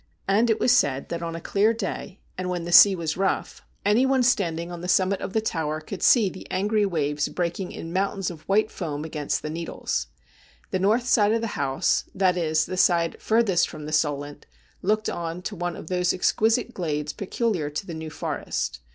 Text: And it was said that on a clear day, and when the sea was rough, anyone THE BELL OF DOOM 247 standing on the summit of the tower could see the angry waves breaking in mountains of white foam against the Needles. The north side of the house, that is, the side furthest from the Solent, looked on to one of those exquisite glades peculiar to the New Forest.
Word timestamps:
And 0.27 0.49
it 0.49 0.59
was 0.59 0.71
said 0.75 1.09
that 1.09 1.21
on 1.21 1.35
a 1.35 1.39
clear 1.39 1.73
day, 1.75 2.21
and 2.35 2.49
when 2.49 2.63
the 2.63 2.71
sea 2.71 2.95
was 2.95 3.17
rough, 3.17 3.61
anyone 3.85 4.21
THE 4.21 4.33
BELL 4.35 4.47
OF 4.47 4.55
DOOM 4.55 4.57
247 4.57 4.57
standing 4.57 4.71
on 4.71 4.81
the 4.81 4.87
summit 4.87 5.21
of 5.21 5.33
the 5.33 5.47
tower 5.47 5.79
could 5.79 6.01
see 6.01 6.27
the 6.27 6.47
angry 6.49 6.87
waves 6.87 7.27
breaking 7.29 7.71
in 7.71 7.93
mountains 7.93 8.31
of 8.31 8.41
white 8.49 8.71
foam 8.71 9.05
against 9.05 9.43
the 9.43 9.51
Needles. 9.51 10.07
The 10.71 10.79
north 10.79 11.05
side 11.07 11.33
of 11.33 11.41
the 11.41 11.53
house, 11.53 12.05
that 12.15 12.35
is, 12.35 12.65
the 12.65 12.77
side 12.77 13.17
furthest 13.21 13.69
from 13.69 13.85
the 13.85 13.91
Solent, 13.91 14.47
looked 14.81 15.07
on 15.07 15.43
to 15.43 15.55
one 15.55 15.75
of 15.75 15.85
those 15.85 16.15
exquisite 16.15 16.73
glades 16.73 17.13
peculiar 17.13 17.69
to 17.69 17.85
the 17.85 17.93
New 17.93 18.09
Forest. 18.09 18.79